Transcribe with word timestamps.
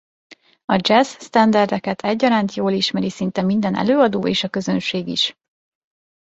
A 0.65 0.75
dzsessz-sztenderdeket 0.75 2.01
egyaránt 2.01 2.53
jól 2.53 2.71
ismeri 2.71 3.09
szinte 3.09 3.41
minden 3.41 3.75
előadó 3.75 4.27
és 4.27 4.43
a 4.43 4.49
közönség 4.49 5.07
is. 5.07 5.33